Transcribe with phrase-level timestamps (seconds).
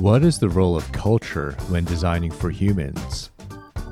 [0.00, 3.30] What is the role of culture when designing for humans?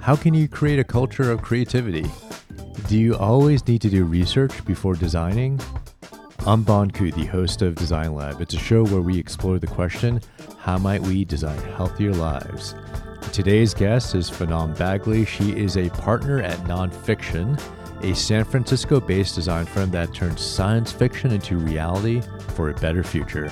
[0.01, 2.07] How can you create a culture of creativity?
[2.87, 5.59] Do you always need to do research before designing?
[6.47, 8.41] I'm Bon Ku, the host of Design Lab.
[8.41, 10.21] It's a show where we explore the question
[10.59, 12.77] how might we design healthier lives?
[13.33, 15.25] Today's guest is Phenom Bagley.
[15.25, 17.61] She is a partner at Nonfiction,
[18.03, 22.23] a San Francisco based design firm that turns science fiction into reality
[22.55, 23.51] for a better future.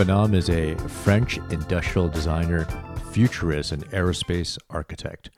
[0.00, 2.64] Phenom is a French industrial designer,
[3.12, 5.28] futurist, and aerospace architect.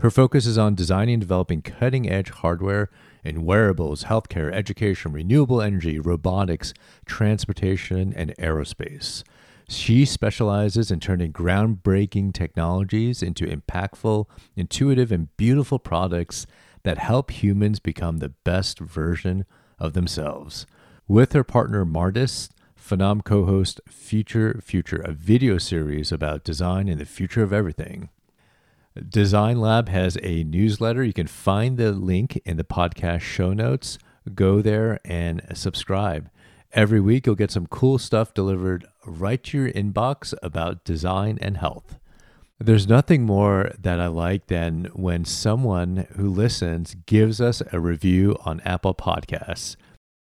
[0.00, 2.90] Her focus is on designing and developing cutting edge hardware
[3.22, 6.74] in wearables, healthcare, education, renewable energy, robotics,
[7.06, 9.22] transportation, and aerospace.
[9.68, 16.48] She specializes in turning groundbreaking technologies into impactful, intuitive, and beautiful products
[16.82, 19.44] that help humans become the best version
[19.78, 20.66] of themselves.
[21.06, 22.48] With her partner Mardis,
[22.90, 28.08] Phenom co host Future Future, a video series about design and the future of everything.
[29.08, 31.04] Design Lab has a newsletter.
[31.04, 33.96] You can find the link in the podcast show notes.
[34.34, 36.30] Go there and subscribe.
[36.72, 41.58] Every week, you'll get some cool stuff delivered right to your inbox about design and
[41.58, 41.96] health.
[42.58, 48.36] There's nothing more that I like than when someone who listens gives us a review
[48.44, 49.76] on Apple Podcasts.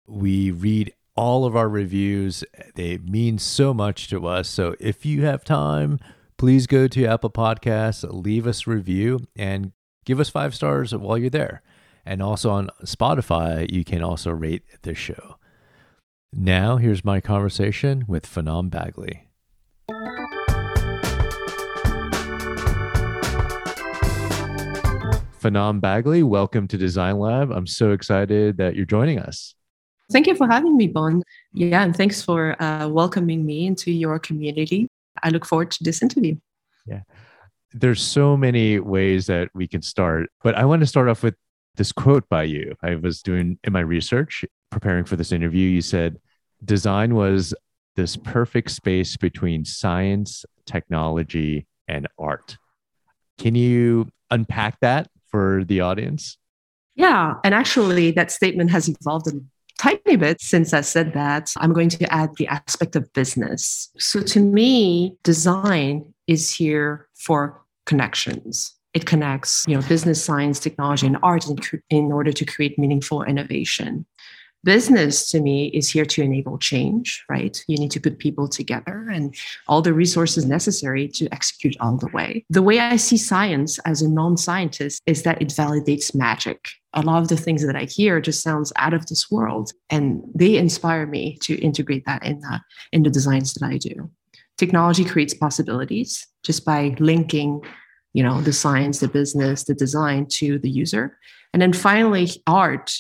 [0.08, 4.48] We read all of our reviews, they mean so much to us.
[4.48, 5.98] So if you have time,
[6.36, 9.72] please go to Apple Podcasts, leave us a review, and
[10.04, 11.62] give us five stars while you're there.
[12.04, 15.36] And also on Spotify, you can also rate the show.
[16.32, 19.22] Now, here's my conversation with Phenom Bagley.
[25.40, 27.50] Phenom Bagley, welcome to Design Lab.
[27.50, 29.55] I'm so excited that you're joining us.
[30.12, 31.22] Thank you for having me, Bon.
[31.52, 34.88] Yeah, and thanks for uh, welcoming me into your community.
[35.22, 36.36] I look forward to this interview.
[36.86, 37.00] Yeah.
[37.72, 41.34] There's so many ways that we can start, but I want to start off with
[41.74, 42.74] this quote by you.
[42.82, 45.68] I was doing in my research, preparing for this interview.
[45.68, 46.18] You said,
[46.64, 47.52] Design was
[47.96, 52.56] this perfect space between science, technology, and art.
[53.38, 56.38] Can you unpack that for the audience?
[56.94, 57.34] Yeah.
[57.44, 59.32] And actually, that statement has evolved a
[59.78, 61.52] tiny bit since I said that.
[61.58, 63.90] I'm going to add the aspect of business.
[63.98, 68.72] So to me, design is here for connections.
[68.94, 71.58] It connects, you know, business, science, technology, and art in,
[71.90, 74.06] in order to create meaningful innovation
[74.66, 77.64] business to me is here to enable change right?
[77.68, 79.34] You need to put people together and
[79.68, 82.44] all the resources necessary to execute all the way.
[82.50, 86.68] The way i see science as a non-scientist is that it validates magic.
[86.94, 90.22] A lot of the things that i hear just sounds out of this world and
[90.34, 92.60] they inspire me to integrate that in the
[92.92, 94.10] in the designs that i do.
[94.58, 97.60] Technology creates possibilities just by linking
[98.14, 101.16] you know the science the business the design to the user.
[101.52, 102.92] And then finally art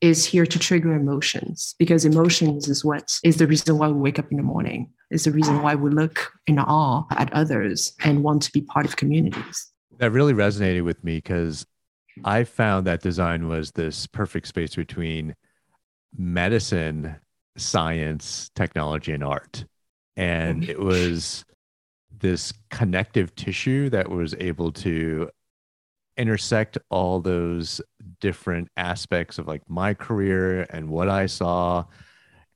[0.00, 4.18] is here to trigger emotions because emotions is what is the reason why we wake
[4.18, 8.22] up in the morning is the reason why we look in awe at others and
[8.22, 9.72] want to be part of communities.
[9.98, 11.66] That really resonated with me because
[12.24, 15.34] i found that design was this perfect space between
[16.16, 17.14] medicine
[17.56, 19.64] science technology and art.
[20.16, 21.44] And it was
[22.20, 25.30] this connective tissue that was able to
[26.18, 27.80] intersect all those
[28.20, 31.84] different aspects of like my career and what I saw.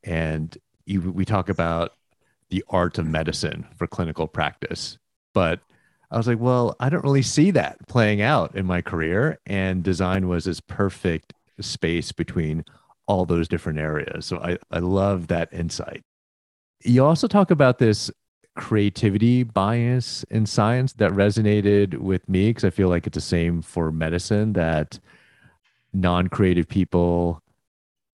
[0.05, 1.93] And you, we talk about
[2.51, 4.99] the art of medicine for clinical practice.
[5.33, 5.61] But
[6.11, 9.39] I was like, well, I don't really see that playing out in my career.
[9.47, 12.65] And design was this perfect space between
[13.07, 14.27] all those different areas.
[14.27, 16.03] So I, I love that insight.
[16.85, 18.11] You also talk about this
[18.55, 23.63] creativity bias in science that resonated with me because I feel like it's the same
[23.63, 24.99] for medicine that
[25.93, 27.43] non-creative people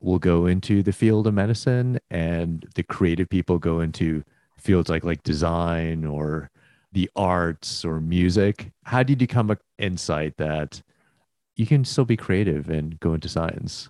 [0.00, 4.22] will go into the field of medicine and the creative people go into
[4.56, 6.50] fields like like design or
[6.92, 8.70] the arts or music.
[8.84, 10.80] How did you come an insight that
[11.56, 13.88] you can still be creative and go into science?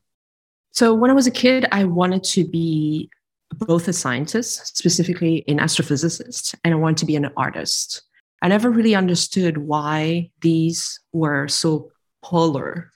[0.71, 3.11] So when i was a kid i wanted to be
[3.55, 8.03] both a scientist, specifically an astrophysicist, and I want to be an artist.
[8.43, 11.91] I never really understood why these were so
[12.23, 12.91] polar.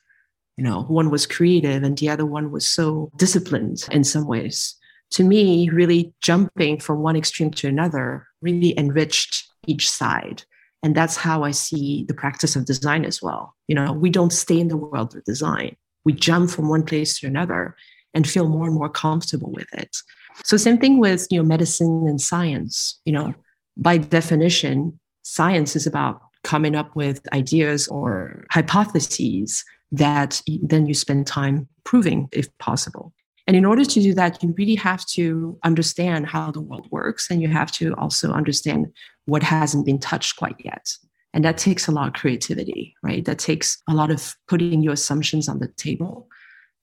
[0.57, 4.77] You know, one was creative and the other one was so disciplined in some ways.
[5.13, 10.45] To me, really jumping from one extreme to another really enriched each side.
[10.83, 13.55] And that's how I see the practice of design as well.
[13.69, 15.77] You know, we don't stay in the world of design.
[16.05, 17.77] We jump from one place to another
[18.15, 19.97] and feel more and more comfortable with it.
[20.45, 23.01] So same thing with you know medicine and science.
[23.05, 23.35] You know,
[23.77, 31.27] by definition, science is about coming up with ideas or hypotheses that then you spend
[31.27, 33.13] time proving if possible.
[33.47, 37.31] And in order to do that, you really have to understand how the world works
[37.31, 38.87] and you have to also understand
[39.27, 40.93] what hasn't been touched quite yet.
[41.35, 43.25] And that takes a lot of creativity, right?
[43.25, 46.29] That takes a lot of putting your assumptions on the table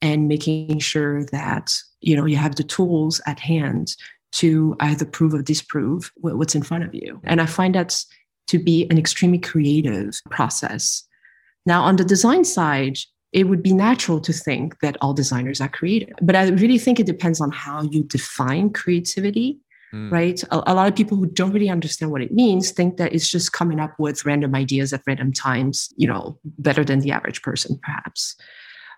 [0.02, 3.96] and making sure that you know you have the tools at hand
[4.32, 7.20] to either prove or disprove what's in front of you.
[7.24, 8.04] And I find that
[8.48, 11.04] to be an extremely creative process.
[11.66, 12.98] Now, on the design side,
[13.32, 16.16] it would be natural to think that all designers are creative.
[16.22, 19.60] But I really think it depends on how you define creativity,
[19.94, 20.12] mm.
[20.12, 20.42] right?
[20.52, 23.30] A, a, lot of people who don't really understand what it means think that it's
[23.30, 27.44] just coming up with random ideas at random times, you know, better than the average
[27.44, 28.36] person, perhaps.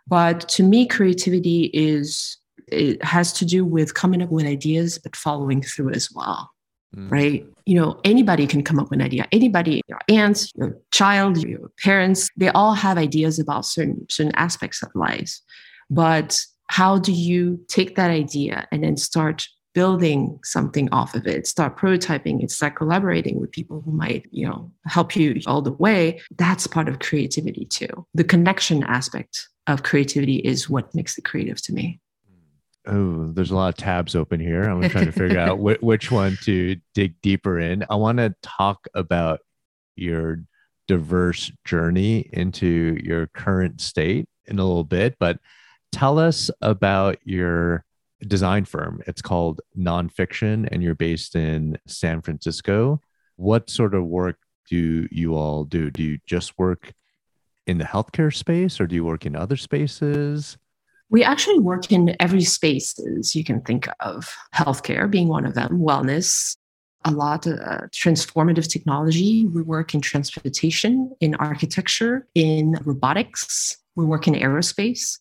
[0.08, 2.38] But to me, creativity is,
[2.68, 6.50] it has to do with coming up with ideas, but following through as well.
[6.96, 7.12] Mm.
[7.12, 7.46] Right.
[7.66, 9.26] You know, anybody can come up with an idea.
[9.32, 14.84] Anybody, your aunts, your child, your parents, they all have ideas about certain certain aspects
[14.84, 15.40] of life.
[15.90, 21.48] But how do you take that idea and then start building something off of it,
[21.48, 25.72] start prototyping it, start collaborating with people who might, you know, help you all the
[25.72, 26.20] way.
[26.38, 28.06] That's part of creativity too.
[28.14, 32.00] The connection aspect of creativity is what makes it creative to me.
[32.88, 34.64] Oh, there's a lot of tabs open here.
[34.64, 37.86] I'm trying to figure out wh- which one to dig deeper in.
[37.90, 39.42] I want to talk about
[39.96, 40.44] your
[40.88, 45.40] diverse journey into your current state in a little bit, but
[45.92, 47.86] tell us about your
[48.28, 49.02] design firm.
[49.08, 53.02] It's called Nonfiction, and you're based in San Francisco.
[53.36, 54.38] What sort of work
[54.70, 55.92] do you all do?
[55.92, 56.94] Do you just work
[57.68, 60.58] in the healthcare space or do you work in other spaces?
[61.10, 65.80] We actually work in every spaces you can think of, healthcare being one of them,
[65.80, 66.56] wellness,
[67.04, 69.46] a lot of uh, transformative technology.
[69.46, 73.78] We work in transportation, in architecture, in robotics.
[73.96, 75.20] We work in aerospace.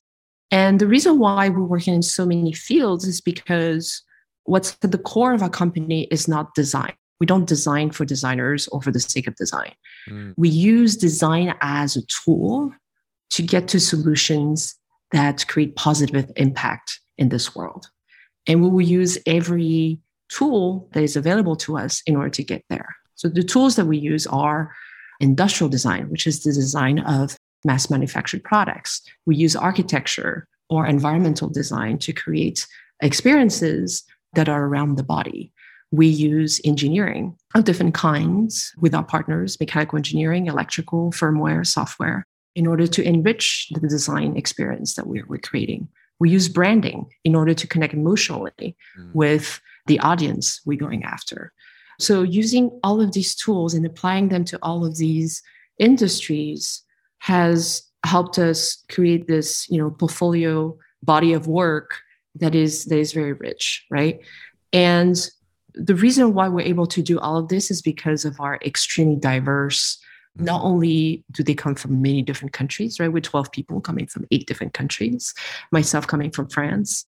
[0.51, 4.03] And the reason why we're working in so many fields is because
[4.45, 6.93] what's at the core of our company is not design.
[7.21, 9.73] We don't design for designers or for the sake of design.
[10.09, 10.35] Mm.
[10.37, 12.73] We use design as a tool
[13.31, 14.75] to get to solutions
[15.13, 17.89] that create positive impact in this world.
[18.47, 20.01] And we will use every
[20.31, 22.97] tool that is available to us in order to get there.
[23.17, 24.75] So the tools that we use are
[25.21, 29.03] industrial design, which is the design of mass manufactured products.
[29.27, 32.67] We use architecture or environmental design to create
[33.03, 34.05] experiences
[34.35, 35.53] that are around the body
[35.93, 42.25] we use engineering of different kinds with our partners, mechanical engineering, electrical, firmware, software,
[42.55, 45.89] in order to enrich the design experience that we're, we're creating.
[46.21, 49.15] We use branding in order to connect emotionally mm.
[49.15, 51.53] with the audience we're going after.
[51.99, 55.43] So, using all of these tools and applying them to all of these
[55.79, 56.83] industries
[57.21, 61.99] has helped us create this, you know, portfolio body of work
[62.35, 64.21] that is that is very rich, right?
[64.73, 65.17] And
[65.75, 69.17] the reason why we're able to do all of this is because of our extremely
[69.17, 69.97] diverse
[70.37, 70.47] mm-hmm.
[70.47, 74.27] not only do they come from many different countries right we're 12 people coming from
[74.31, 75.35] eight different countries
[75.71, 77.07] myself coming from france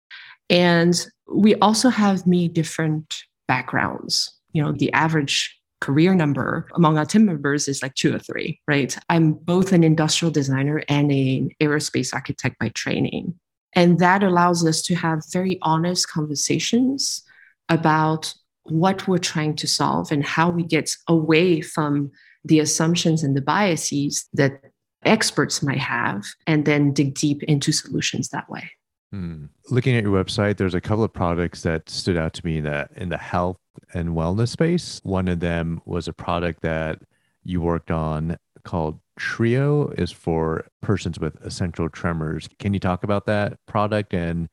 [0.50, 7.06] and we also have many different backgrounds you know the average career number among our
[7.06, 11.50] team members is like two or three right i'm both an industrial designer and an
[11.62, 13.34] aerospace architect by training
[13.74, 17.22] and that allows us to have very honest conversations
[17.70, 18.34] about
[18.64, 22.12] what we're trying to solve and how we get away from
[22.44, 24.62] the assumptions and the biases that
[25.04, 28.72] experts might have and then dig deep into solutions that way.
[29.12, 29.46] Hmm.
[29.70, 32.92] Looking at your website, there's a couple of products that stood out to me that
[32.96, 33.58] in the health
[33.94, 35.00] and wellness space.
[35.04, 37.02] One of them was a product that
[37.44, 42.50] you worked on called Trio is for persons with essential tremors.
[42.60, 44.50] Can you talk about that product and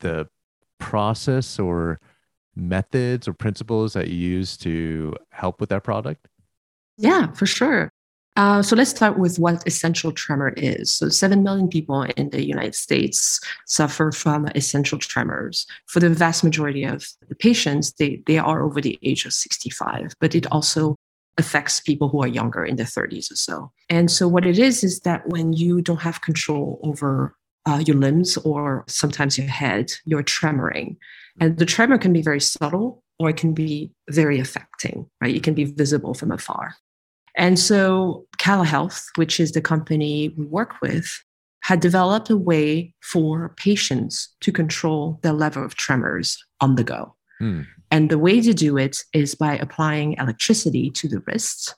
[0.00, 0.28] the
[0.78, 2.00] process or
[2.54, 6.28] methods or principles that you use to help with that product?
[6.98, 7.93] Yeah, for sure.
[8.36, 10.92] Uh, so let's start with what essential tremor is.
[10.92, 15.66] So, 7 million people in the United States suffer from essential tremors.
[15.86, 20.14] For the vast majority of the patients, they, they are over the age of 65,
[20.20, 20.96] but it also
[21.38, 23.72] affects people who are younger in their 30s or so.
[23.88, 27.36] And so, what it is, is that when you don't have control over
[27.66, 30.96] uh, your limbs or sometimes your head, you're tremoring.
[31.40, 35.34] And the tremor can be very subtle or it can be very affecting, right?
[35.34, 36.74] It can be visible from afar.
[37.36, 41.22] And so Cala Health, which is the company we work with,
[41.62, 47.14] had developed a way for patients to control their level of tremors on the go.
[47.38, 47.62] Hmm.
[47.90, 51.74] And the way to do it is by applying electricity to the wrist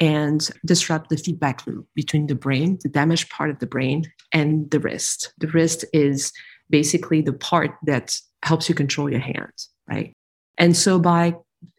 [0.00, 4.70] and disrupt the feedback loop between the brain, the damaged part of the brain, and
[4.70, 5.32] the wrist.
[5.38, 6.32] The wrist is
[6.70, 10.12] basically the part that helps you control your hands, right?
[10.58, 11.36] And so by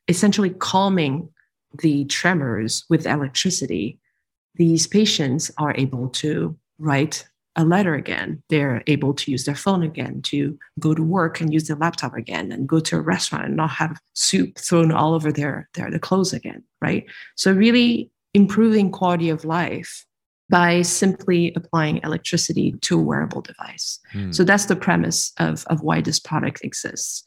[0.08, 1.30] essentially calming
[1.82, 4.00] the tremors with electricity,
[4.56, 8.42] these patients are able to write a letter again.
[8.50, 12.16] They're able to use their phone again, to go to work and use their laptop
[12.16, 15.90] again, and go to a restaurant and not have soup thrown all over their, their,
[15.90, 17.06] their clothes again, right?
[17.36, 20.06] So, really improving quality of life
[20.50, 24.00] by simply applying electricity to a wearable device.
[24.12, 24.32] Hmm.
[24.32, 27.24] So, that's the premise of, of why this product exists.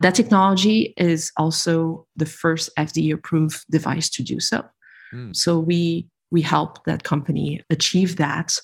[0.00, 4.64] That technology is also the first FDA approved device to do so.
[5.10, 5.32] Hmm.
[5.32, 8.58] So, we we help that company achieve that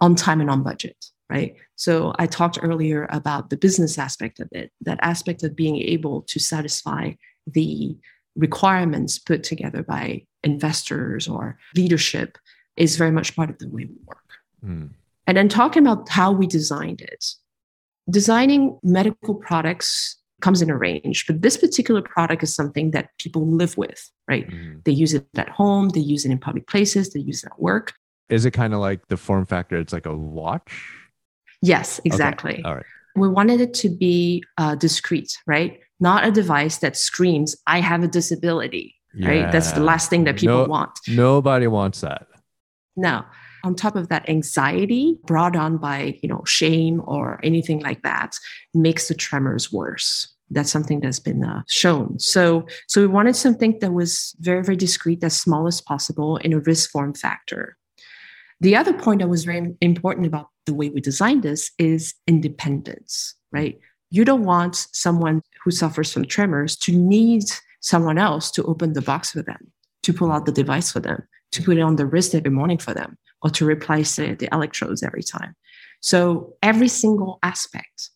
[0.00, 0.96] on time and on budget,
[1.28, 1.54] right?
[1.76, 6.22] So I talked earlier about the business aspect of it, that aspect of being able
[6.22, 7.12] to satisfy
[7.46, 7.96] the
[8.36, 12.38] requirements put together by investors or leadership
[12.76, 14.30] is very much part of the way we work.
[14.64, 14.90] Mm.
[15.26, 17.24] And then talking about how we designed it,
[18.08, 23.46] designing medical products comes in a range, but this particular product is something that people
[23.46, 24.48] live with, right?
[24.48, 24.84] Mm.
[24.84, 27.60] They use it at home, they use it in public places, they use it at
[27.60, 27.94] work.
[28.28, 29.76] Is it kind of like the form factor?
[29.78, 30.72] It's like a watch?
[31.62, 32.54] Yes, exactly.
[32.54, 32.62] Okay.
[32.62, 32.86] All right.
[33.16, 35.80] We wanted it to be uh, discreet, right?
[35.98, 39.28] Not a device that screams, I have a disability, yeah.
[39.28, 39.52] right?
[39.52, 40.98] That's the last thing that people no, want.
[41.08, 42.28] Nobody wants that.
[42.96, 43.24] No.
[43.64, 48.36] On top of that, anxiety brought on by, you know, shame or anything like that
[48.74, 50.32] makes the tremors worse.
[50.50, 52.18] That's something that's been uh, shown.
[52.18, 56.52] So so we wanted something that was very very discreet as small as possible in
[56.52, 57.76] a wrist form factor.
[58.60, 63.34] The other point that was very important about the way we designed this is independence,
[63.52, 63.78] right?
[64.10, 67.44] You don't want someone who suffers from tremors to need
[67.80, 71.26] someone else to open the box for them, to pull out the device for them,
[71.52, 74.48] to put it on the wrist every morning for them, or to replace the, the
[74.52, 75.54] electrodes every time.
[76.00, 78.10] So every single aspect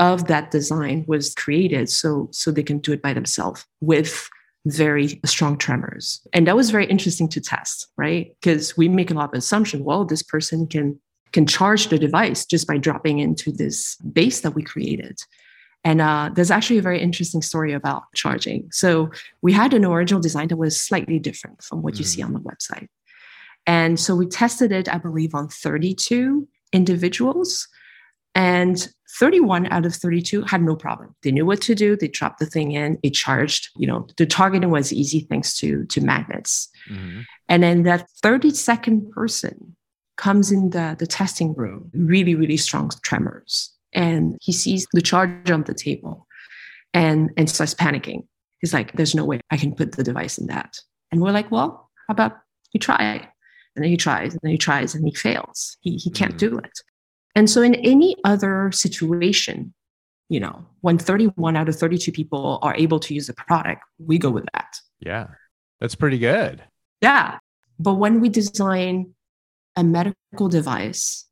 [0.00, 4.28] of that design was created so so they can do it by themselves with
[4.66, 6.20] very strong tremors.
[6.32, 8.34] And that was very interesting to test, right?
[8.40, 10.98] Because we make a lot of assumption, well, this person can
[11.32, 15.18] can charge the device just by dropping into this base that we created.
[15.84, 18.68] And uh, there's actually a very interesting story about charging.
[18.72, 19.10] So
[19.42, 21.98] we had an original design that was slightly different from what mm.
[21.98, 22.88] you see on the website.
[23.68, 27.68] And so we tested it, I believe, on 32 individuals.
[28.34, 31.14] And 31 out of 32 had no problem.
[31.22, 31.94] They knew what to do.
[31.94, 32.98] They dropped the thing in.
[33.02, 33.68] It charged.
[33.76, 36.68] You know, the targeting was easy thanks to to magnets.
[36.90, 37.20] Mm-hmm.
[37.50, 39.76] And then that 32nd person
[40.16, 43.70] comes in the, the testing room, really, really strong tremors.
[43.92, 46.26] And he sees the charge on the table
[46.94, 48.26] and, and starts panicking.
[48.60, 50.78] He's like, there's no way I can put the device in that.
[51.12, 52.32] And we're like, well, how about
[52.72, 53.28] you try?
[53.78, 55.76] And then he tries and then he tries and he fails.
[55.82, 56.56] He, he can't mm-hmm.
[56.56, 56.80] do it.
[57.36, 59.72] And so, in any other situation,
[60.28, 64.18] you know, when 31 out of 32 people are able to use the product, we
[64.18, 64.74] go with that.
[64.98, 65.28] Yeah,
[65.80, 66.60] that's pretty good.
[67.00, 67.38] Yeah.
[67.78, 69.14] But when we design
[69.76, 71.24] a medical device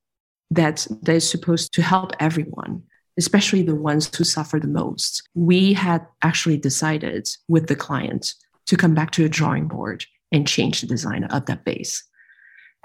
[0.53, 2.85] that, that is supposed to help everyone,
[3.19, 8.35] especially the ones who suffer the most, we had actually decided with the client
[8.67, 12.05] to come back to a drawing board and change the design of that base.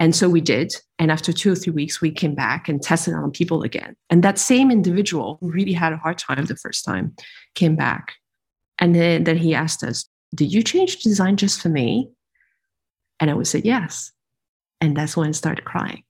[0.02, 0.74] And so we did.
[0.98, 3.94] And after two or three weeks, we came back and tested on people again.
[4.10, 7.14] And that same individual who really had a hard time the first time
[7.54, 8.14] came back.
[8.80, 12.10] And then, then he asked us, Did you change the design just for me?
[13.20, 14.10] And I would say, Yes.
[14.80, 16.02] And that's when I started crying.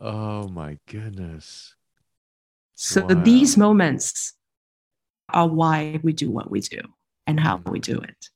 [0.00, 1.74] Oh my goodness.
[2.74, 3.22] So wow.
[3.22, 4.32] these moments
[5.28, 6.80] are why we do what we do
[7.26, 7.70] and how mm-hmm.
[7.70, 8.30] we do it.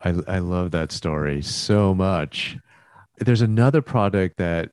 [0.00, 2.58] I, I love that story so much
[3.20, 4.70] there's another product that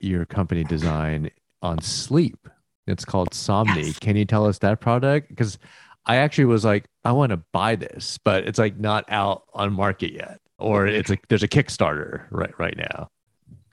[0.00, 1.30] your company designed
[1.62, 2.48] on sleep.
[2.86, 3.86] It's called Somnee.
[3.86, 3.98] Yes.
[3.98, 5.28] Can you tell us that product?
[5.28, 5.58] Because
[6.06, 9.72] I actually was like, I want to buy this, but it's like not out on
[9.72, 13.10] market yet, or it's like there's a Kickstarter right right now.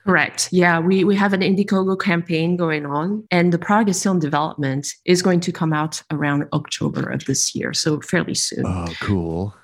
[0.06, 0.50] Correct.
[0.52, 4.20] Yeah, we, we have an Indiegogo campaign going on, and the product is still in
[4.20, 4.86] development.
[5.04, 8.64] is going to come out around October of this year, so fairly soon.
[8.64, 9.54] Oh, cool.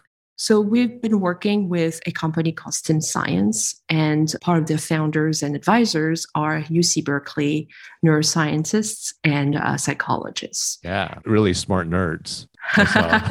[0.43, 5.55] So we've been working with a company called StimScience, and part of their founders and
[5.55, 7.69] advisors are UC Berkeley
[8.05, 10.81] neuroscientists and uh, psychologists.
[10.83, 12.49] Yeah, really smart nerds.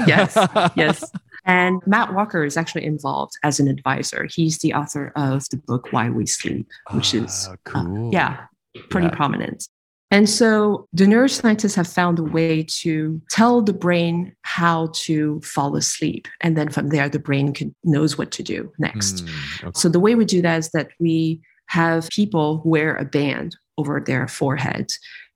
[0.07, 0.37] yes,
[0.77, 1.11] yes.
[1.43, 4.27] And Matt Walker is actually involved as an advisor.
[4.31, 8.07] He's the author of the book Why We Sleep, which is uh, cool.
[8.07, 8.45] Uh, yeah,
[8.89, 9.15] pretty yeah.
[9.15, 9.67] prominent.
[10.11, 15.77] And so the neuroscientists have found a way to tell the brain how to fall
[15.77, 16.27] asleep.
[16.41, 19.25] And then from there, the brain can, knows what to do next.
[19.25, 19.71] Mm, okay.
[19.73, 24.01] So the way we do that is that we have people wear a band over
[24.01, 24.91] their forehead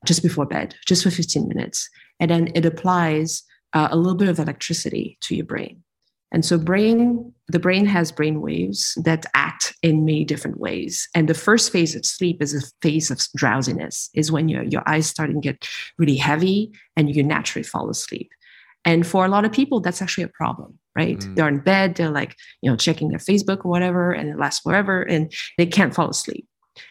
[0.05, 1.89] just before bed, just for 15 minutes.
[2.19, 5.84] And then it applies uh, a little bit of electricity to your brain.
[6.35, 11.07] And so brain, the brain has brain waves that act in many different ways.
[11.15, 14.83] And the first phase of sleep is a phase of drowsiness, is when your, your
[14.85, 15.65] eyes start to get
[15.97, 18.29] really heavy and you naturally fall asleep.
[18.83, 21.19] And for a lot of people, that's actually a problem, right?
[21.19, 21.35] Mm.
[21.37, 24.59] They're in bed, they're like, you know, checking their Facebook or whatever, and it lasts
[24.59, 26.45] forever and they can't fall asleep.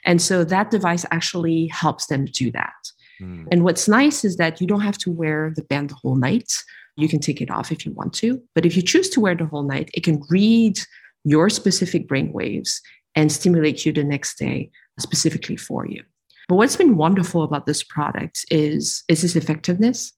[0.07, 2.73] And so that device actually helps them do that.
[3.21, 3.49] Mm.
[3.53, 6.65] And what's nice is that you don't have to wear the band the whole night.
[6.97, 8.41] You can take it off if you want to.
[8.55, 10.79] But if you choose to wear the whole night, it can read
[11.25, 12.81] your specific brain waves
[13.15, 16.03] and stimulate you the next day specifically for you.
[16.49, 20.13] But what's been wonderful about this product is, is its effectiveness.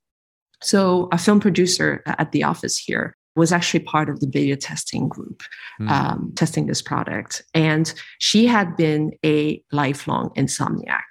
[0.63, 5.09] So a film producer at the office here was actually part of the beta testing
[5.09, 5.43] group
[5.81, 5.91] mm.
[5.91, 7.43] um, testing this product.
[7.55, 11.05] And she had been a lifelong insomniac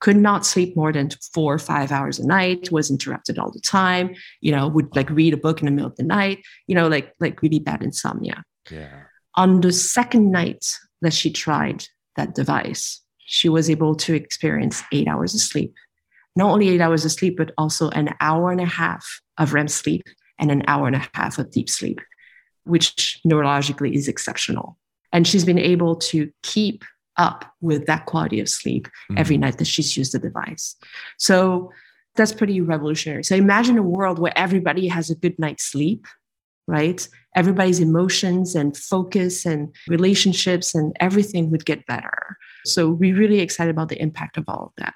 [0.00, 3.60] could not sleep more than four or five hours a night was interrupted all the
[3.60, 6.74] time you know would like read a book in the middle of the night you
[6.74, 8.42] know like like really bad insomnia.
[8.70, 9.02] Yeah.
[9.36, 10.66] On the second night
[11.02, 11.86] that she tried
[12.16, 15.74] that device she was able to experience eight hours of sleep.
[16.36, 19.68] Not only eight hours of sleep but also an hour and a half of rem
[19.68, 20.04] sleep
[20.38, 22.00] and an hour and a half of deep sleep
[22.66, 24.76] which neurologically is exceptional.
[25.12, 26.84] And she's been able to keep
[27.18, 29.18] up with that quality of sleep mm-hmm.
[29.18, 30.76] every night that she's used the device.
[31.18, 31.70] So
[32.14, 33.24] that's pretty revolutionary.
[33.24, 36.06] So imagine a world where everybody has a good night's sleep,
[36.66, 37.06] right?
[37.34, 42.36] Everybody's emotions and focus and relationships and everything would get better.
[42.64, 44.94] So we're really excited about the impact of all of that.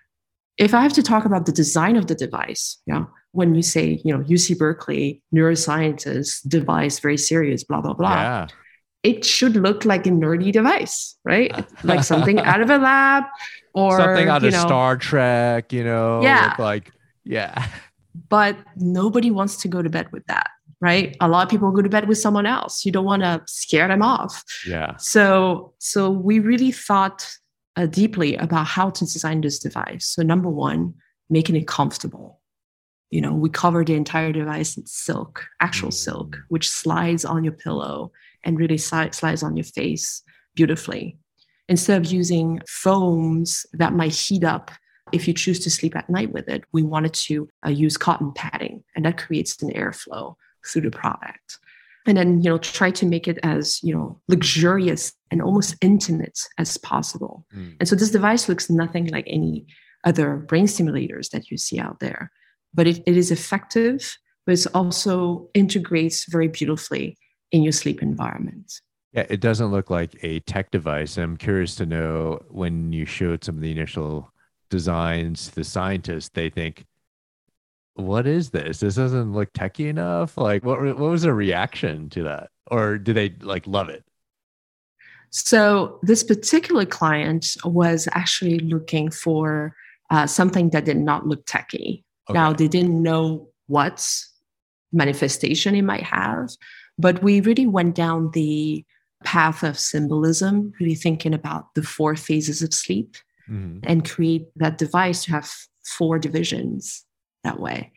[0.57, 4.01] If I have to talk about the design of the device, yeah, when you say,
[4.05, 8.15] you know, UC Berkeley, neuroscientists, device, very serious, blah, blah, blah.
[8.15, 8.47] Yeah
[9.03, 11.53] it should look like a nerdy device, right?
[11.85, 13.25] like something out of a lab
[13.73, 16.23] or something out of know, Star Trek, you know?
[16.23, 16.55] Yeah.
[16.59, 16.93] Like,
[17.25, 17.67] yeah.
[18.29, 21.17] But nobody wants to go to bed with that, right?
[21.21, 22.85] A lot of people go to bed with someone else.
[22.85, 24.45] You don't want to scare them off.
[24.67, 24.97] Yeah.
[24.97, 27.27] So, so we really thought
[27.77, 30.07] uh, deeply about how to design this device.
[30.09, 30.95] So, number one,
[31.31, 32.41] making it comfortable.
[33.11, 35.95] You know, we cover the entire device in silk, actual mm.
[35.95, 38.13] silk, which slides on your pillow
[38.45, 40.23] and really slides on your face
[40.55, 41.17] beautifully.
[41.69, 44.71] Instead of using foams that might heat up
[45.13, 48.33] if you choose to sleep at night with it, we wanted to uh, use cotton
[48.33, 50.35] padding, and that creates an airflow
[50.67, 51.59] through the product.
[52.07, 56.41] And then, you know, try to make it as, you know, luxurious and almost intimate
[56.59, 57.45] as possible.
[57.55, 57.77] Mm.
[57.79, 59.67] And so this device looks nothing like any
[60.05, 62.33] other brain stimulators that you see out there,
[62.73, 67.19] but it, it is effective, but it also integrates very beautifully
[67.53, 68.81] in your sleep environment.
[69.13, 71.17] Yeah, it doesn't look like a tech device.
[71.17, 74.33] I'm curious to know when you showed some of the initial
[74.69, 76.85] designs to the scientists, they think,
[77.95, 78.81] what is this?
[78.81, 80.39] This doesn't look techy enough.
[80.39, 82.51] Like, what, what was the reaction to that?
[82.71, 84.05] Or do they like love it?
[85.31, 89.75] So, this particular client was actually looking for
[90.11, 92.05] uh, something that did not look techy.
[92.29, 92.39] Okay.
[92.39, 94.09] Now, they didn't know what
[94.93, 96.51] manifestation it might have,
[97.01, 98.85] but we really went down the
[99.25, 103.17] path of symbolism, really thinking about the four phases of sleep
[103.49, 103.79] mm-hmm.
[103.85, 105.51] and create that device to have
[105.85, 107.05] four divisions
[107.45, 107.93] that way.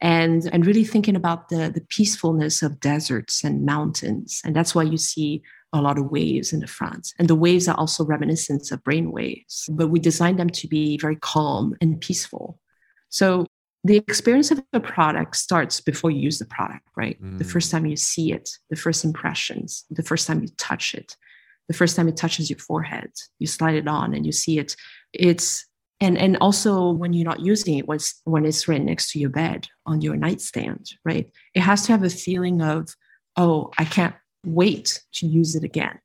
[0.00, 4.42] And, and really thinking about the, the peacefulness of deserts and mountains.
[4.44, 7.12] And that's why you see a lot of waves in the front.
[7.18, 10.98] And the waves are also reminiscent of brain waves, but we designed them to be
[10.98, 12.60] very calm and peaceful.
[13.08, 13.46] So
[13.84, 17.22] the experience of a product starts before you use the product, right?
[17.22, 17.36] Mm.
[17.38, 21.16] The first time you see it, the first impressions, the first time you touch it,
[21.68, 24.74] the first time it touches your forehead, you slide it on and you see it.
[25.12, 25.66] It's
[26.00, 29.18] and and also when you're not using it, when it's, when it's right next to
[29.18, 31.30] your bed on your nightstand, right?
[31.54, 32.88] It has to have a feeling of,
[33.36, 34.14] oh, I can't
[34.46, 35.98] wait to use it again.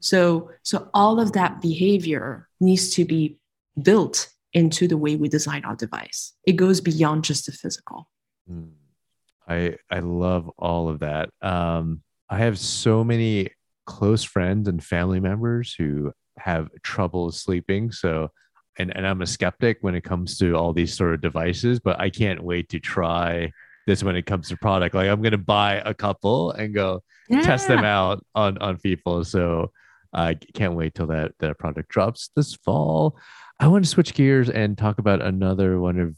[0.00, 3.38] So so all of that behavior needs to be
[3.80, 6.32] built into the way we design our device.
[6.46, 8.08] It goes beyond just the physical.
[8.48, 8.70] Hmm.
[9.46, 11.28] I I love all of that.
[11.42, 13.50] Um, I have so many
[13.84, 17.92] close friends and family members who have trouble sleeping.
[17.92, 18.30] So,
[18.78, 22.00] and, and I'm a skeptic when it comes to all these sort of devices, but
[22.00, 23.52] I can't wait to try
[23.86, 24.94] this when it comes to product.
[24.94, 27.42] Like I'm going to buy a couple and go yeah.
[27.42, 29.22] test them out on, on people.
[29.22, 29.70] So
[30.12, 33.16] I can't wait till that, that product drops this fall.
[33.58, 36.16] I want to switch gears and talk about another one of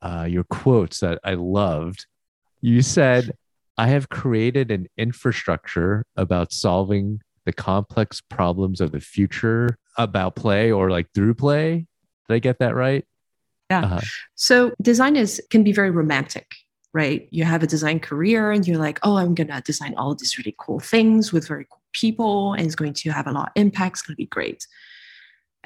[0.00, 2.06] uh, your quotes that I loved.
[2.60, 3.32] You said,
[3.76, 10.72] I have created an infrastructure about solving the complex problems of the future about play
[10.72, 11.86] or like through play.
[12.28, 13.04] Did I get that right?
[13.70, 13.84] Yeah.
[13.84, 14.00] Uh-huh.
[14.34, 16.54] So design is can be very romantic,
[16.92, 17.28] right?
[17.30, 20.54] You have a design career and you're like, oh, I'm gonna design all these really
[20.58, 23.96] cool things with very cool people, and it's going to have a lot of impact.
[23.96, 24.66] It's gonna be great.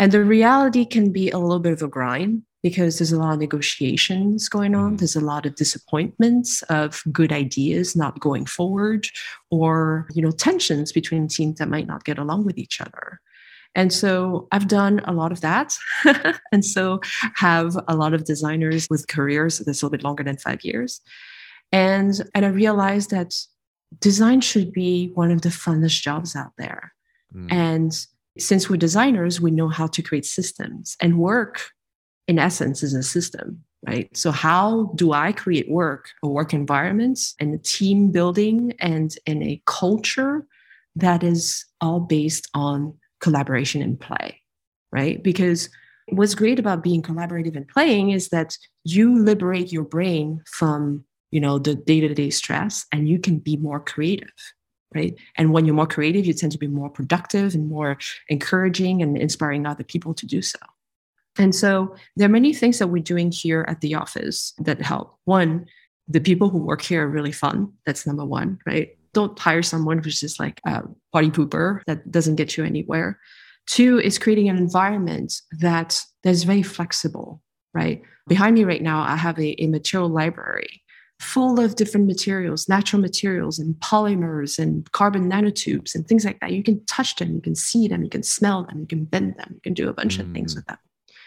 [0.02, 3.34] And the reality can be a little bit of a grind because there's a lot
[3.34, 4.88] of negotiations going on.
[4.88, 4.96] Mm-hmm.
[4.96, 9.06] There's a lot of disappointments of good ideas not going forward,
[9.52, 13.20] or you know, tensions between teams that might not get along with each other.
[13.76, 15.78] And so I've done a lot of that.
[16.52, 17.00] and so
[17.36, 21.00] have a lot of designers with careers that's a little bit longer than five years.
[21.70, 23.36] And, and I realized that
[24.00, 26.92] design should be one of the funnest jobs out there.
[27.32, 27.52] Mm.
[27.52, 28.06] And
[28.38, 31.62] since we're designers, we know how to create systems and work
[32.29, 37.18] in essence is a system right so how do i create work a work environment
[37.40, 40.47] and a team building and in a culture
[40.97, 44.40] that is all based on collaboration and play,
[44.90, 45.23] right?
[45.23, 45.71] Because
[46.09, 51.40] what's great about being collaborative and playing is that you liberate your brain from you
[51.40, 54.29] know the day-to-day stress and you can be more creative
[54.94, 55.14] right?
[55.37, 59.16] And when you're more creative you tend to be more productive and more encouraging and
[59.16, 60.59] inspiring other people to do so.
[61.38, 65.16] And so there are many things that we're doing here at the office that help.
[65.24, 65.66] One
[66.09, 67.72] the people who work here are really fun.
[67.87, 68.90] That's number one right?
[69.14, 73.18] Don't hire someone who's just like a party pooper that doesn't get you anywhere.
[73.66, 77.40] Two is creating an environment that that is very flexible,
[77.72, 78.02] right?
[78.28, 80.82] Behind me right now, I have a, a material library
[81.22, 86.52] full of different materials, natural materials and polymers and carbon nanotubes and things like that.
[86.52, 89.37] You can touch them, you can see them, you can smell them, you can bend
[89.37, 90.20] them, you can do a bunch mm.
[90.20, 90.56] of things mm.
[90.56, 90.78] with them.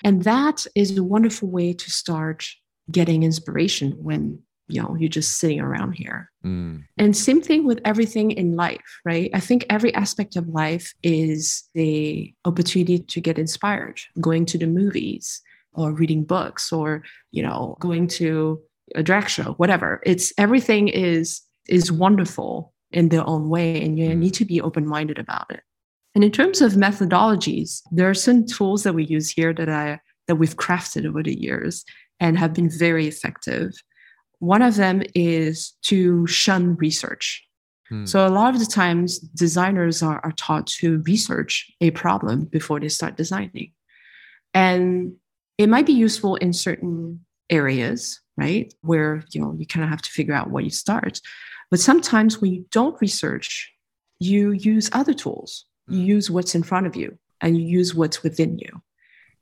[0.04, 2.46] And that is a wonderful way to start
[2.92, 6.84] getting inspiration when you know you're just sitting around here mm.
[6.98, 11.64] and same thing with everything in life right i think every aspect of life is
[11.76, 15.42] the opportunity to get inspired going to the movies
[15.74, 18.60] or reading books or you know going to
[18.94, 24.10] a drag show whatever it's everything is is wonderful in their own way and you
[24.10, 24.18] mm.
[24.18, 25.62] need to be open-minded about it
[26.14, 30.00] and in terms of methodologies there are some tools that we use here that i
[30.28, 31.84] that we've crafted over the years
[32.20, 33.74] and have been very effective
[34.40, 37.44] one of them is to shun research.
[37.90, 38.06] Hmm.
[38.06, 42.80] So a lot of the times designers are, are taught to research a problem before
[42.80, 43.74] they start designing.
[44.54, 45.16] And
[45.58, 48.74] it might be useful in certain areas, right?
[48.82, 51.22] Where you know you kind of have to figure out where you start.
[51.72, 53.72] But sometimes when you don't research,
[54.20, 55.66] you use other tools.
[55.88, 56.06] You hmm.
[56.06, 58.82] use what's in front of you and you use what's within you.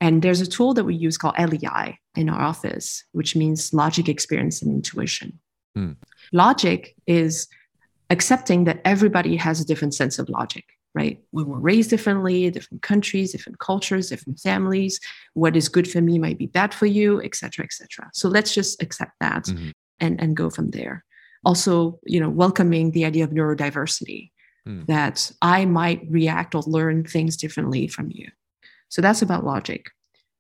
[0.01, 4.10] And there's a tool that we use called LEI in our office, which means logic,
[4.10, 5.39] experience, and intuition.
[5.77, 5.95] Mm.
[6.34, 7.47] Logic is
[8.10, 11.19] accepting that everybody has a different sense of logic, right?
[11.32, 14.99] We were raised differently, different countries, different cultures, different families.
[15.34, 18.10] What is good for me might be bad for you, et cetera, et cetera.
[18.13, 19.69] So let's just accept that mm-hmm.
[19.99, 21.03] and, and go from there.
[21.45, 24.32] Also, you know, welcoming the idea of neurodiversity,
[24.67, 24.86] mm.
[24.86, 28.29] that I might react or learn things differently from you.
[28.89, 29.89] So that's about logic.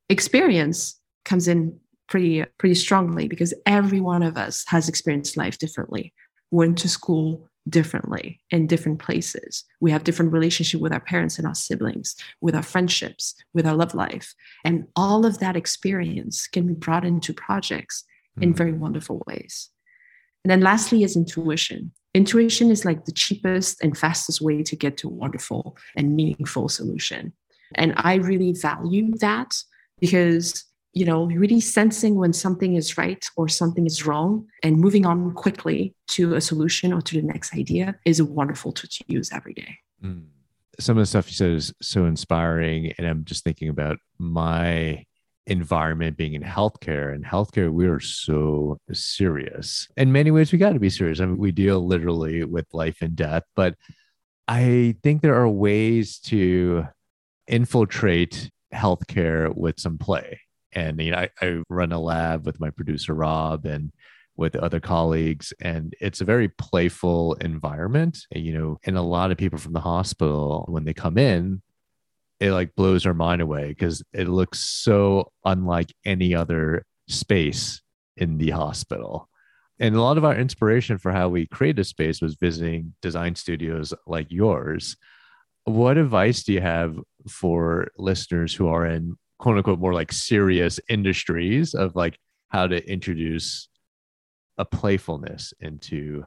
[0.09, 6.13] Experience comes in pretty pretty strongly because every one of us has experienced life differently,
[6.51, 9.63] went to school differently in different places.
[9.79, 13.75] We have different relationship with our parents and our siblings, with our friendships, with our
[13.75, 14.33] love life.
[14.65, 18.03] And all of that experience can be brought into projects
[18.37, 18.43] mm.
[18.43, 18.57] in hmm.
[18.57, 19.69] very wonderful ways.
[20.43, 21.91] And then lastly is intuition.
[22.13, 26.69] Intuition is like the cheapest and fastest way to get to a wonderful and meaningful
[26.69, 27.33] solution.
[27.75, 29.55] And I really value that
[29.99, 35.05] because, you know, really sensing when something is right or something is wrong and moving
[35.05, 39.03] on quickly to a solution or to the next idea is a wonderful tool to
[39.07, 39.77] use every day.
[40.03, 40.25] Mm.
[40.79, 42.93] Some of the stuff you said is so inspiring.
[42.97, 45.05] And I'm just thinking about my
[45.45, 50.71] environment being in healthcare and healthcare we are so serious in many ways we got
[50.71, 53.75] to be serious i mean we deal literally with life and death but
[54.47, 56.87] i think there are ways to
[57.47, 60.39] infiltrate healthcare with some play.
[60.75, 63.91] And you know, I, I run a lab with my producer Rob and
[64.35, 68.19] with other colleagues and it's a very playful environment.
[68.31, 71.61] You know and a lot of people from the hospital when they come in
[72.43, 77.81] it like blows our mind away because it looks so unlike any other space
[78.17, 79.29] in the hospital.
[79.79, 83.35] And a lot of our inspiration for how we create a space was visiting design
[83.35, 84.97] studios like yours.
[85.63, 90.79] What advice do you have for listeners who are in quote unquote more like serious
[90.87, 93.67] industries of like how to introduce
[94.57, 96.23] a playfulness into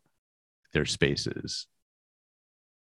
[0.74, 1.66] their spaces?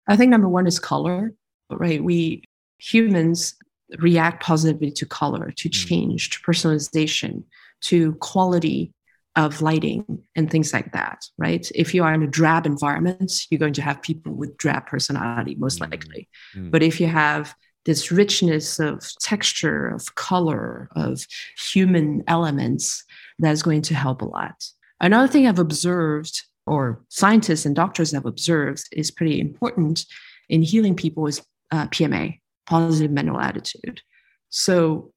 [0.09, 1.33] I think number one is color,
[1.71, 2.03] right?
[2.03, 2.43] We
[2.79, 3.55] humans
[3.99, 5.71] react positively to color, to mm.
[5.71, 7.43] change, to personalization,
[7.83, 8.91] to quality
[9.37, 10.03] of lighting
[10.35, 11.71] and things like that, right?
[11.73, 15.55] If you are in a drab environment, you're going to have people with drab personality,
[15.55, 15.89] most mm.
[15.91, 16.27] likely.
[16.57, 16.71] Mm.
[16.71, 21.25] But if you have this richness of texture, of color, of
[21.71, 23.03] human elements,
[23.39, 24.65] that's going to help a lot.
[24.99, 30.05] Another thing I've observed, or scientists and doctors have observed, is pretty important
[30.49, 34.01] in healing people is uh, PMA, positive mental attitude.
[34.49, 35.11] So,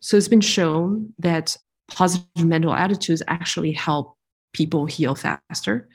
[0.00, 1.56] so it's been shown that
[1.88, 4.16] positive mental attitudes actually help
[4.52, 5.88] people heal faster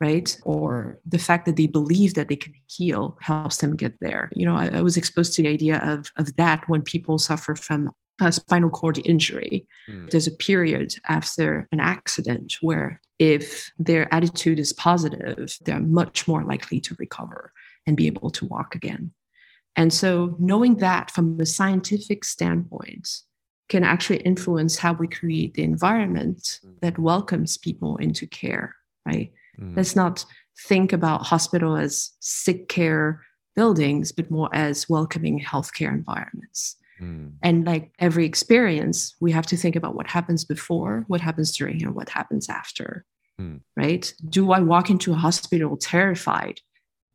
[0.00, 4.30] right or the fact that they believe that they can heal helps them get there
[4.34, 7.54] you know i, I was exposed to the idea of, of that when people suffer
[7.54, 10.10] from a spinal cord injury mm.
[10.10, 16.44] there's a period after an accident where if their attitude is positive they're much more
[16.44, 17.52] likely to recover
[17.86, 19.12] and be able to walk again
[19.76, 23.08] and so knowing that from a scientific standpoint
[23.68, 26.80] can actually influence how we create the environment mm.
[26.80, 28.74] that welcomes people into care,
[29.06, 29.32] right?
[29.60, 29.76] Mm.
[29.76, 30.24] Let's not
[30.66, 36.76] think about hospital as sick care buildings, but more as welcoming healthcare environments.
[37.00, 37.32] Mm.
[37.42, 41.82] And like every experience, we have to think about what happens before, what happens during,
[41.82, 43.04] and what happens after.
[43.40, 43.60] Mm.
[43.76, 44.12] Right?
[44.28, 46.60] Do I walk into a hospital terrified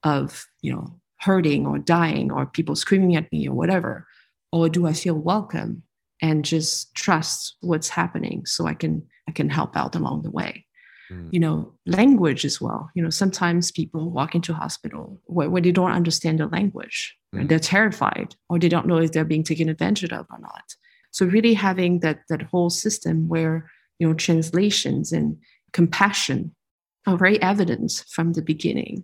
[0.03, 4.07] of, you know, hurting or dying or people screaming at me or whatever?
[4.51, 5.83] Or do I feel welcome
[6.21, 10.65] and just trust what's happening so I can I can help out along the way.
[11.13, 11.29] Mm.
[11.31, 12.89] You know, language as well.
[12.95, 17.15] You know, sometimes people walk into hospital where, where they don't understand the language.
[17.35, 17.47] Mm.
[17.47, 20.75] They're terrified or they don't know if they're being taken advantage of or not.
[21.11, 25.37] So really having that that whole system where, you know, translations and
[25.71, 26.55] compassion
[27.05, 29.03] are very evident from the beginning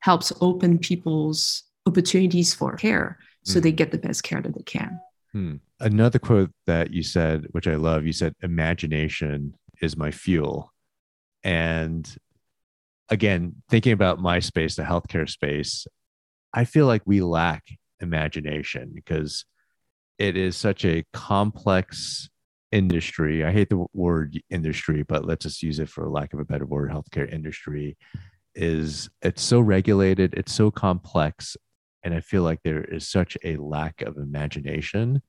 [0.00, 3.62] helps open people's opportunities for care so mm.
[3.62, 5.00] they get the best care that they can.
[5.32, 5.56] Hmm.
[5.78, 10.69] Another quote that you said, which I love, you said, imagination is my fuel.
[11.42, 12.08] And
[13.08, 15.86] again, thinking about my space, the healthcare space,
[16.52, 17.64] I feel like we lack
[18.00, 19.44] imagination because
[20.18, 22.28] it is such a complex
[22.72, 23.44] industry.
[23.44, 26.66] I hate the word industry, but let's just use it for lack of a better
[26.66, 26.90] word.
[26.90, 27.96] Healthcare industry
[28.54, 31.56] is it's so regulated, it's so complex,
[32.02, 35.22] and I feel like there is such a lack of imagination.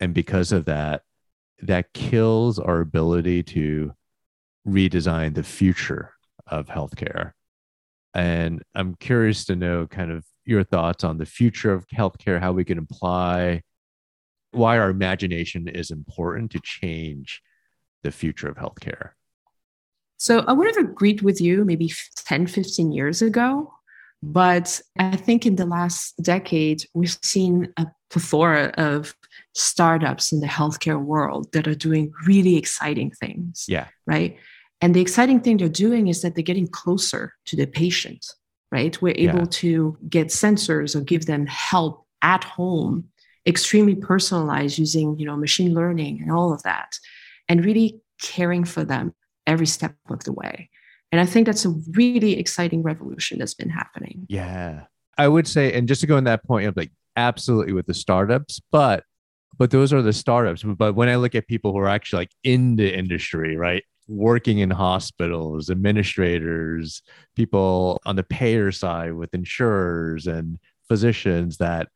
[0.00, 1.02] And because of that,
[1.60, 3.92] that kills our ability to
[4.66, 6.12] redesign the future
[6.46, 7.32] of healthcare.
[8.14, 12.52] And I'm curious to know kind of your thoughts on the future of healthcare, how
[12.52, 13.62] we can apply
[14.50, 17.40] why our imagination is important to change
[18.02, 19.10] the future of healthcare.
[20.18, 21.90] So I would have agreed with you maybe
[22.26, 23.72] 10, 15 years ago
[24.22, 29.14] but I think in the last decade, we've seen a plethora of
[29.54, 33.64] startups in the healthcare world that are doing really exciting things.
[33.68, 33.88] Yeah.
[34.06, 34.38] Right.
[34.82, 38.26] And the exciting thing they're doing is that they're getting closer to the patient,
[38.72, 39.00] right?
[39.00, 39.46] We're able yeah.
[39.50, 43.08] to get sensors or give them help at home,
[43.46, 46.98] extremely personalized using, you know, machine learning and all of that,
[47.48, 49.14] and really caring for them
[49.46, 50.68] every step of the way.
[51.12, 54.26] And I think that's a really exciting revolution that's been happening.
[54.28, 54.84] Yeah.
[55.16, 57.94] I would say, and just to go on that point of like absolutely with the
[57.94, 59.04] startups, but
[59.58, 60.62] but those are the startups.
[60.62, 63.84] But when I look at people who are actually like in the industry, right?
[64.08, 67.02] Working in hospitals, administrators,
[67.36, 71.88] people on the payer side with insurers and physicians that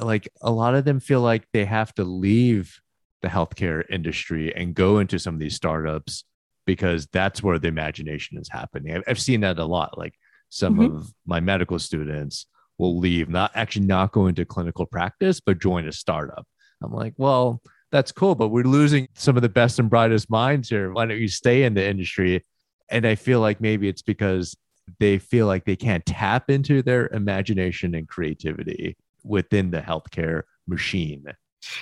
[0.00, 2.80] like a lot of them feel like they have to leave
[3.20, 6.24] the healthcare industry and go into some of these startups
[6.66, 8.96] because that's where the imagination is happening.
[8.96, 9.98] I've, I've seen that a lot.
[9.98, 10.14] Like
[10.48, 10.96] some mm-hmm.
[10.96, 12.46] of my medical students
[12.78, 16.46] will leave, not actually not go into clinical practice, but join a startup.
[16.82, 20.70] I'm like, well, that's cool, but we're losing some of the best and brightest minds
[20.70, 20.92] here.
[20.92, 22.42] Why don't you stay in the industry?
[22.90, 24.56] And I feel like maybe it's because
[24.98, 31.26] they feel like they can't tap into their imagination and creativity within the healthcare machine.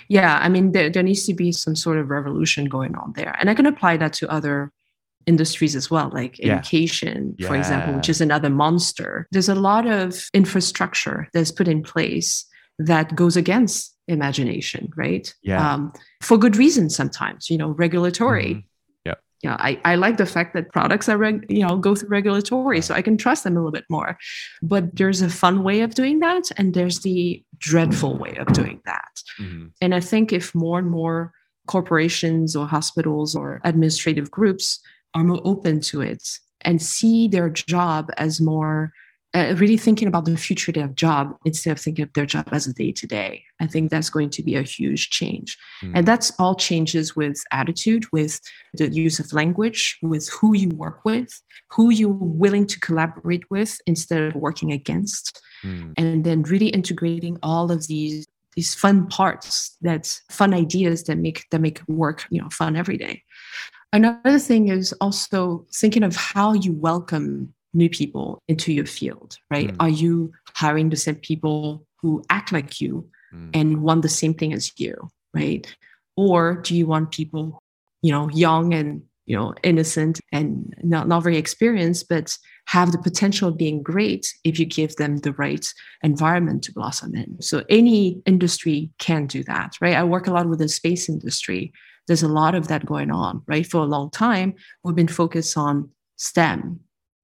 [0.08, 3.34] Yeah, I mean, there, there needs to be some sort of revolution going on there.
[3.40, 4.72] And I can apply that to other
[5.26, 6.54] industries as well, like yeah.
[6.54, 7.48] education, yeah.
[7.48, 9.26] for example, which is another monster.
[9.30, 12.44] There's a lot of infrastructure that's put in place
[12.78, 15.32] that goes against imagination, right?
[15.42, 15.74] Yeah.
[15.74, 18.54] Um, for good reason sometimes, you know, regulatory.
[18.54, 18.66] Mm-hmm.
[19.04, 19.14] Yeah.
[19.42, 22.80] yeah, I, I like the fact that products are reg, you know go through regulatory,
[22.82, 24.18] so I can trust them a little bit more.
[24.62, 28.80] But there's a fun way of doing that, and there's the dreadful way of doing
[28.84, 29.22] that.
[29.38, 29.68] Mm-hmm.
[29.80, 31.32] And I think if more and more
[31.66, 34.80] corporations or hospitals or administrative groups
[35.14, 36.28] are more open to it
[36.62, 38.92] and see their job as more
[39.32, 42.48] uh, really thinking about the future of their job instead of thinking of their job
[42.50, 43.44] as a day to day.
[43.60, 45.56] I think that's going to be a huge change.
[45.82, 45.92] Mm.
[45.94, 48.40] And that's all changes with attitude, with
[48.74, 51.40] the use of language, with who you work with,
[51.70, 55.40] who you're willing to collaborate with instead of working against.
[55.62, 55.94] Mm.
[55.96, 61.46] And then really integrating all of these these fun parts that fun ideas that make
[61.50, 63.22] that make work you know fun every day
[63.92, 69.68] another thing is also thinking of how you welcome new people into your field, right?
[69.68, 69.76] Mm.
[69.80, 73.50] Are you hiring the same people who act like you mm.
[73.54, 74.94] and want the same thing as you,
[75.34, 75.66] right?
[76.16, 77.62] Or do you want people,
[78.02, 82.98] you know, young and you know, innocent and not, not very experienced, but have the
[82.98, 87.40] potential of being great if you give them the right environment to blossom in.
[87.40, 89.94] So any industry can do that, right?
[89.94, 91.72] I work a lot with the space industry.
[92.08, 93.64] There's a lot of that going on, right?
[93.64, 96.80] For a long time, we've been focused on STEM,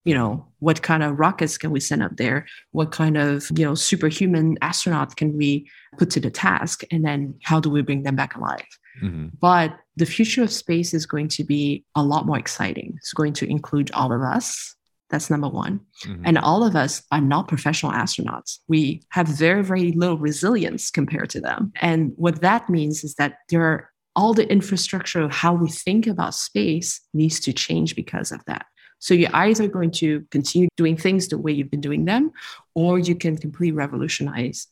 [0.06, 2.46] you know what kind of rockets can we send up there?
[2.70, 6.82] What kind of you know superhuman astronaut can we put to the task?
[6.92, 8.64] And then how do we bring them back alive?
[9.02, 9.26] Mm-hmm.
[9.42, 12.94] but the future of space is going to be a lot more exciting.
[12.96, 14.74] It's going to include all of us.
[15.10, 15.80] That's number one.
[16.06, 16.22] Mm-hmm.
[16.24, 18.58] and all of us are not professional astronauts.
[18.68, 21.72] We have very very little resilience compared to them.
[21.82, 26.06] And what that means is that there are all the infrastructure of how we think
[26.06, 28.64] about space needs to change because of that
[28.98, 32.32] so you're either going to continue doing things the way you've been doing them,
[32.74, 34.66] or you can completely revolutionize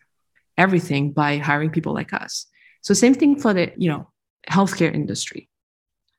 [0.57, 2.47] everything by hiring people like us.
[2.83, 4.09] So same thing for the, you know,
[4.49, 5.49] healthcare industry.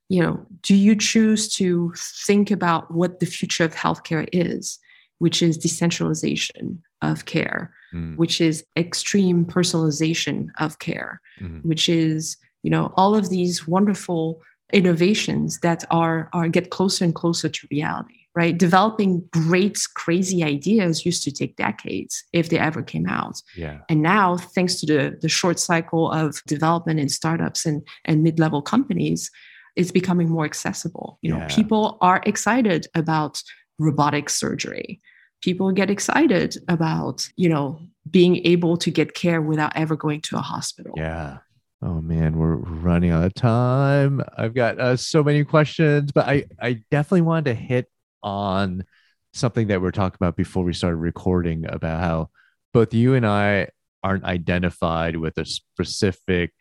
[0.10, 1.94] You know, do you choose to
[2.26, 4.78] think about what the future of healthcare is,
[5.18, 8.16] which is decentralization of care, mm.
[8.18, 11.68] which is extreme personalization of care, mm-hmm.
[11.68, 14.42] which is, you know, all of these wonderful
[14.76, 18.58] innovations that are, are get closer and closer to reality right?
[18.58, 23.42] Developing great crazy ideas used to take decades if they ever came out.
[23.56, 23.80] Yeah.
[23.90, 28.62] and now thanks to the, the short cycle of development in startups and, and mid-level
[28.62, 29.32] companies
[29.76, 31.20] it's becoming more accessible.
[31.22, 31.48] You know yeah.
[31.48, 33.42] people are excited about
[33.78, 35.02] robotic surgery.
[35.42, 40.38] People get excited about you know being able to get care without ever going to
[40.38, 40.94] a hospital.
[40.96, 41.40] Yeah
[41.86, 44.20] Oh man, we're running out of time.
[44.36, 47.92] I've got uh, so many questions, but I I definitely wanted to hit
[48.24, 48.86] on
[49.34, 52.30] something that we are talking about before we started recording about how
[52.74, 53.68] both you and I
[54.04, 56.54] aren't identified with a specific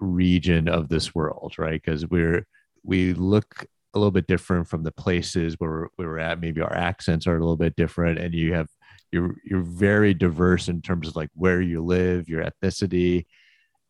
[0.00, 1.80] region of this world, right?
[1.80, 2.44] Because we're
[2.82, 6.40] we look a little bit different from the places where we're at.
[6.40, 8.66] Maybe our accents are a little bit different, and you have
[9.12, 13.26] you're you're very diverse in terms of like where you live, your ethnicity,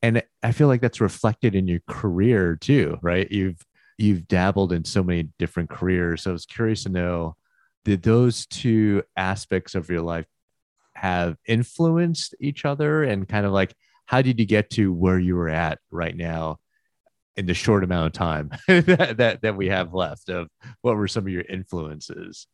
[0.02, 3.30] and i feel like that's reflected in your career too right?
[3.30, 3.64] You've
[3.98, 6.22] you've dabbled in so many different careers.
[6.22, 7.36] So i was curious to know
[7.84, 10.26] did those two aspects of your life
[10.94, 13.02] have influenced each other?
[13.02, 13.74] And kind of like
[14.06, 16.58] how did you get to where you were at right now
[17.36, 20.48] in the short amount of time that, that that we have left of
[20.82, 22.46] what were some of your influences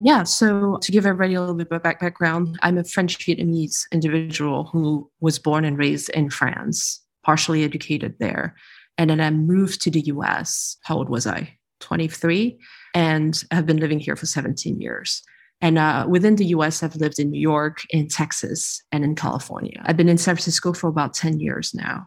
[0.00, 4.64] yeah, so to give everybody a little bit of background, I'm a French Vietnamese individual
[4.64, 8.54] who was born and raised in France, partially educated there.
[8.96, 10.76] And then I moved to the US.
[10.84, 11.56] How old was I?
[11.80, 12.58] 23.
[12.94, 15.22] And have been living here for 17 years.
[15.60, 19.82] And uh, within the US, I've lived in New York, in Texas, and in California.
[19.84, 22.06] I've been in San Francisco for about 10 years now.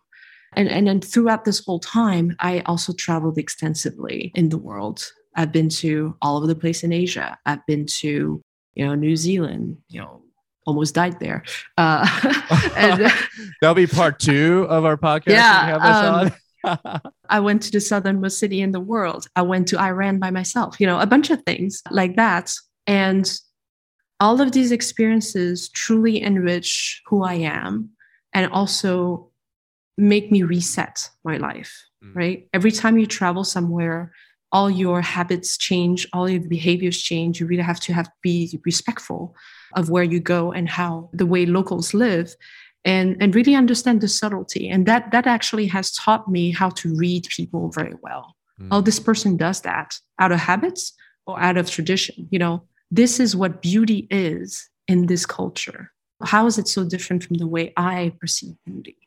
[0.54, 5.12] And, and then throughout this whole time, I also traveled extensively in the world.
[5.36, 7.38] I've been to all over the place in Asia.
[7.46, 8.42] I've been to,
[8.74, 10.24] you know, New Zealand, you know,
[10.66, 11.44] almost died there.
[11.78, 12.08] Uh,
[12.76, 13.12] and,
[13.62, 15.32] That'll be part two of our podcast.
[15.32, 16.30] Yeah.
[16.64, 19.28] Um, I went to the southernmost city in the world.
[19.36, 22.54] I went to Iran by myself, you know, a bunch of things like that.
[22.86, 23.32] And
[24.20, 27.90] all of these experiences truly enrich who I am
[28.34, 29.32] and also
[29.98, 32.16] make me reset my life, mm.
[32.16, 32.48] right?
[32.54, 34.14] Every time you travel somewhere,
[34.52, 37.40] all your habits change, all your behaviors change.
[37.40, 39.36] You really have to have be respectful
[39.76, 42.36] of where you go and how the way locals live
[42.84, 44.70] and and really understand the subtlety.
[44.70, 48.36] And that that actually has taught me how to read people very well.
[48.60, 48.68] Mm.
[48.72, 50.94] Oh, this person does that out of habits
[51.26, 52.28] or out of tradition.
[52.32, 55.92] You know, this is what beauty is in this culture.
[56.24, 58.98] How is it so different from the way I perceive beauty?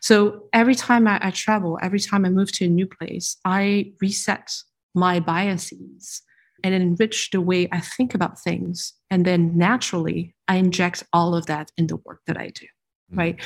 [0.00, 3.92] So every time I, I, travel, every time I move to a new place, I
[4.00, 4.54] reset
[4.94, 6.22] my biases
[6.64, 8.94] and enrich the way I think about things.
[9.10, 13.18] And then naturally, I inject all of that in the work that I do, mm-hmm.
[13.18, 13.40] right?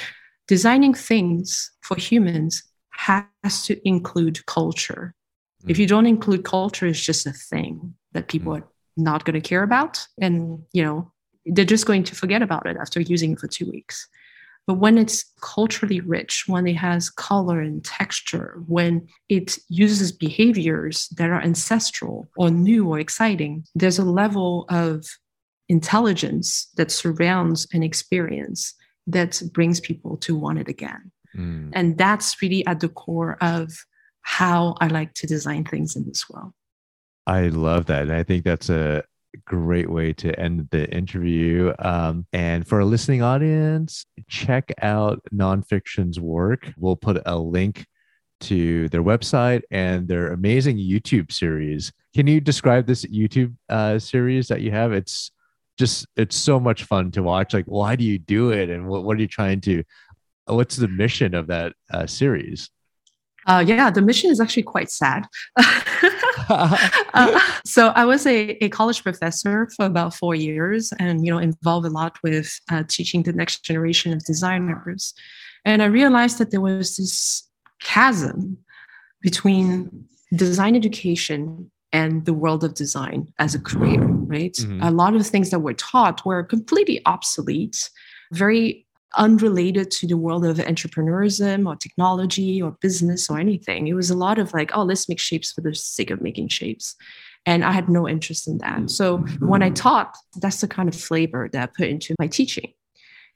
[0.49, 5.15] Designing things for humans has to include culture.
[5.61, 5.71] Mm-hmm.
[5.71, 8.63] If you don't include culture, it's just a thing that people mm-hmm.
[8.65, 10.07] are not going to care about.
[10.21, 11.13] And, you know,
[11.45, 14.09] they're just going to forget about it after using it for two weeks.
[14.67, 21.09] But when it's culturally rich, when it has color and texture, when it uses behaviors
[21.17, 25.05] that are ancestral or new or exciting, there's a level of
[25.69, 28.75] intelligence that surrounds an experience
[29.07, 31.11] that brings people to want it again.
[31.37, 31.71] Mm.
[31.73, 33.73] And that's really at the core of
[34.21, 36.53] how I like to design things in this world.
[37.27, 38.03] I love that.
[38.03, 39.03] And I think that's a
[39.45, 41.72] great way to end the interview.
[41.78, 46.72] Um, and for a listening audience, check out Nonfiction's work.
[46.76, 47.87] We'll put a link
[48.43, 51.93] to their website and their amazing YouTube series.
[52.14, 54.93] Can you describe this YouTube uh, series that you have?
[54.93, 55.30] It's
[55.78, 57.55] just it's so much fun to watch.
[57.55, 59.83] Like, why do you do it, and what what are you trying to?
[60.47, 62.68] What's the mission of that uh, series?
[63.47, 65.26] Uh, yeah, the mission is actually quite sad.
[66.55, 71.39] uh, so I was a, a college professor for about four years, and you know
[71.39, 75.15] involved a lot with uh, teaching the next generation of designers.
[75.65, 77.49] And I realized that there was this
[77.81, 78.59] chasm
[79.21, 84.01] between design education and the world of design as a career.
[84.01, 84.83] Right, mm-hmm.
[84.83, 87.91] a lot of the things that were taught were completely obsolete,
[88.33, 88.87] very
[89.17, 93.89] unrelated to the world of entrepreneurism or technology or business or anything.
[93.89, 96.49] It was a lot of like, oh, let's make shapes for the sake of making
[96.49, 96.97] shapes.
[97.45, 98.91] And I had no interest in that.
[98.91, 102.73] So when I taught, that's the kind of flavor that I put into my teaching.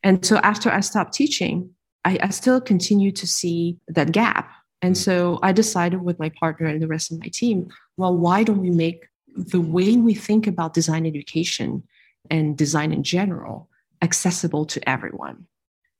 [0.03, 1.71] And so after I stopped teaching,
[2.05, 4.51] I, I still continued to see that gap.
[4.83, 8.45] And so I decided with my partner and the rest of my team, well, why
[8.45, 11.83] don't we make the way we think about design education
[12.31, 13.69] and design in general
[14.03, 15.47] accessible to everyone?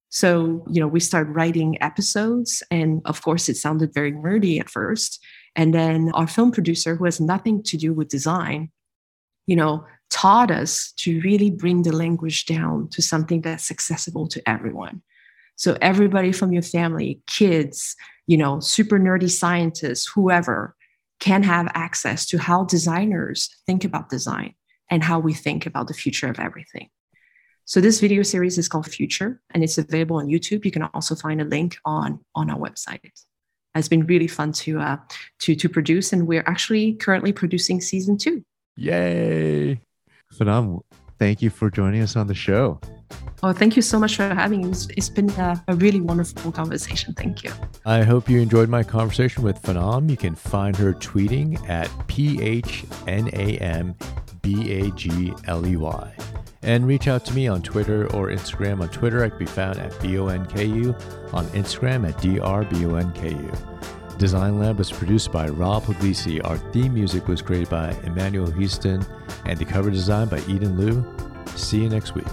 [0.09, 4.71] So, you know, we started writing episodes, and of course, it sounded very nerdy at
[4.71, 5.23] first.
[5.57, 8.71] And then our film producer, who has nothing to do with design,
[9.47, 14.49] you know, taught us to really bring the language down to something that's accessible to
[14.49, 15.03] everyone.
[15.57, 17.97] So, everybody from your family, kids,
[18.27, 20.77] you know, super nerdy scientists, whoever,
[21.19, 24.55] can have access to how designers think about design
[24.91, 26.89] and how we think about the future of everything.
[27.69, 30.65] So this video series is called Future and it's available on YouTube.
[30.65, 33.01] You can also find a link on, on our website.
[33.75, 34.99] It's been really fun to, uh,
[35.41, 38.45] to, to produce and we're actually currently producing season two.
[38.77, 39.81] Yay!
[40.33, 40.85] Phenomenal.
[41.19, 42.79] Thank you for joining us on the show.
[43.43, 44.69] Oh, thank you so much for having me.
[44.69, 47.15] it's, it's been a, a, really wonderful conversation.
[47.15, 47.51] Thank you.
[47.85, 50.09] I hope you enjoyed my conversation with Phnam.
[50.09, 53.97] You can find her tweeting at P H N A M
[54.47, 56.17] B A G L E Y.
[56.63, 58.81] And reach out to me on Twitter or Instagram.
[58.81, 64.19] On Twitter, I can be found at BONKU, on Instagram at DRBONKU.
[64.19, 66.41] Design Lab was produced by Rob Puglisi.
[66.45, 69.05] Our theme music was created by Emmanuel Houston,
[69.45, 71.05] and the cover design by Eden Liu.
[71.57, 72.27] See you next week.